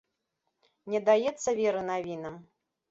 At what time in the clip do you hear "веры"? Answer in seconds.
1.61-1.81